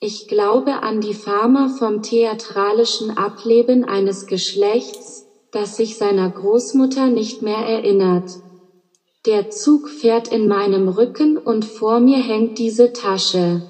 [0.00, 7.42] Ich glaube an die Fama vom theatralischen Ableben eines Geschlechts, das sich seiner Großmutter nicht
[7.42, 8.30] mehr erinnert.
[9.26, 13.64] Der Zug fährt in meinem Rücken und vor mir hängt diese Tasche.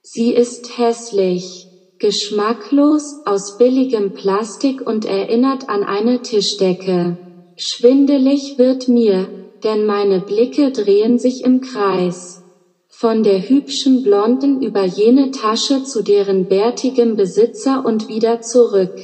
[0.00, 7.18] Sie ist hässlich, geschmacklos, aus billigem Plastik und erinnert an eine Tischdecke.
[7.56, 9.30] Schwindelig wird mir,
[9.62, 12.41] denn meine Blicke drehen sich im Kreis.
[13.02, 18.94] Von der hübschen Blonden über jene Tasche zu deren bärtigem Besitzer und wieder zurück.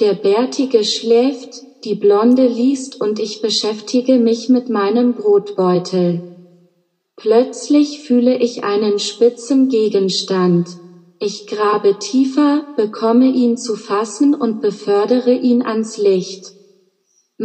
[0.00, 1.50] Der Bärtige schläft,
[1.84, 6.22] die Blonde liest und ich beschäftige mich mit meinem Brotbeutel.
[7.16, 10.70] Plötzlich fühle ich einen spitzen Gegenstand.
[11.18, 16.53] Ich grabe tiefer, bekomme ihn zu fassen und befördere ihn ans Licht.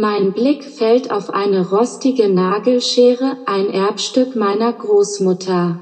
[0.00, 5.78] Mein Blick fällt auf eine rostige Nagelschere, ein Erbstück meiner Großmutter.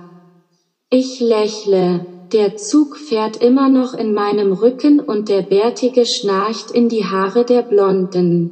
[0.91, 6.89] Ich lächle, der Zug fährt immer noch in meinem Rücken und der Bärtige schnarcht in
[6.89, 8.51] die Haare der Blonden.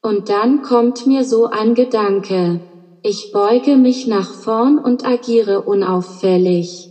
[0.00, 2.62] Und dann kommt mir so ein Gedanke.
[3.02, 6.88] Ich beuge mich nach vorn und agiere unauffällig.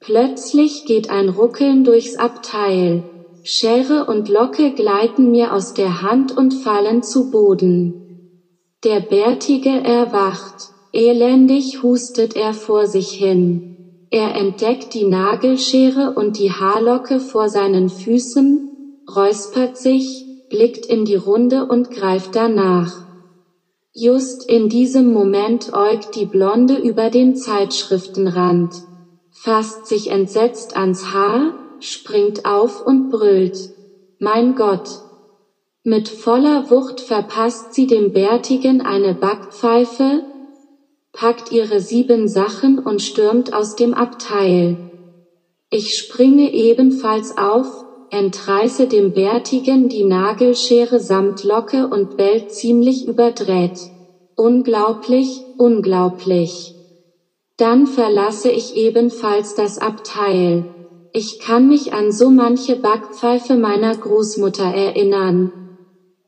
[0.00, 3.17] Plötzlich geht ein Ruckeln durchs Abteil.
[3.50, 7.94] Schere und Locke gleiten mir aus der Hand und fallen zu Boden.
[8.84, 13.62] Der Bärtige erwacht, elendig hustet er vor sich hin.
[14.10, 18.68] Er entdeckt die Nagelschere und die Haarlocke vor seinen Füßen,
[19.16, 22.92] räuspert sich, blickt in die Runde und greift danach.
[23.94, 28.74] Just in diesem Moment äugt die Blonde über den Zeitschriftenrand,
[29.30, 33.56] fasst sich entsetzt ans Haar, springt auf und brüllt.
[34.18, 34.88] Mein Gott!
[35.84, 40.22] Mit voller Wucht verpasst sie dem Bärtigen eine Backpfeife,
[41.12, 44.76] packt ihre sieben Sachen und stürmt aus dem Abteil.
[45.70, 53.78] Ich springe ebenfalls auf, entreiße dem Bärtigen die Nagelschere samt Locke und bellt ziemlich überdreht.
[54.34, 56.76] Unglaublich, unglaublich.
[57.56, 60.77] Dann verlasse ich ebenfalls das Abteil.
[61.20, 65.50] Ich kann mich an so manche Backpfeife meiner Großmutter erinnern.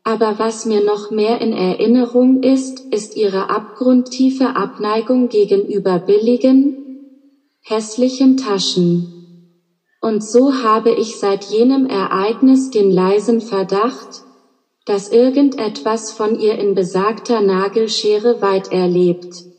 [0.03, 6.75] Aber was mir noch mehr in Erinnerung ist, ist ihre abgrundtiefe Abneigung gegenüber billigen,
[7.63, 9.07] hässlichen Taschen.
[10.01, 14.25] Und so habe ich seit jenem Ereignis den leisen Verdacht,
[14.87, 19.50] dass irgendetwas von ihr in besagter Nagelschere weit erlebt.